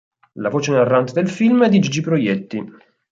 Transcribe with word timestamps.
La 0.39 0.49
voce 0.49 0.71
narrante 0.71 1.11
del 1.13 1.29
film 1.29 1.63
è 1.63 1.69
di 1.69 1.77
Gigi 1.77 2.01
Proietti. 2.01 2.65